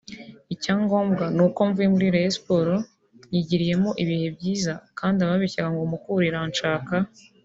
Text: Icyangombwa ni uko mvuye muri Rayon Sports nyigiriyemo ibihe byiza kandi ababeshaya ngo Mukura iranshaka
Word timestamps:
Icyangombwa 0.53 1.23
ni 1.35 1.41
uko 1.47 1.59
mvuye 1.67 1.87
muri 1.93 2.07
Rayon 2.13 2.33
Sports 2.37 2.85
nyigiriyemo 3.31 3.89
ibihe 4.03 4.27
byiza 4.35 4.73
kandi 4.97 5.17
ababeshaya 5.21 5.69
ngo 5.71 5.81
Mukura 5.91 6.23
iranshaka 6.31 6.95